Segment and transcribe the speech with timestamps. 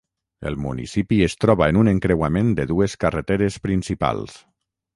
[0.51, 4.43] El municipi es troba en un encreuament de dues carreteres principals.